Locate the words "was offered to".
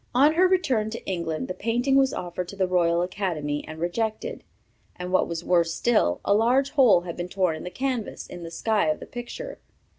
1.95-2.55